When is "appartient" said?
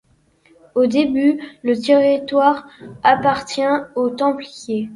3.03-3.61